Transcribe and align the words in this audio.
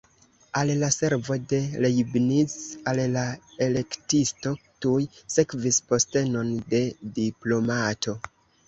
Al 0.59 0.69
la 0.83 0.87
servo 0.93 1.35
de 1.51 1.59
Leibniz 1.85 2.57
al 2.93 3.03
la 3.17 3.27
Elektisto 3.69 4.57
tuj 4.87 4.99
sekvis 5.37 5.83
postenon 5.95 6.55
de 6.75 6.87
diplomato. 7.23 8.23